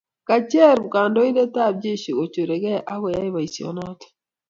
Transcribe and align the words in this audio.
Kacheer 0.27 0.79
kindoindetab 0.93 1.73
jeshi 1.83 2.09
kucherugei 2.17 2.83
akoyai 2.93 3.33
boisionoto. 3.33 4.07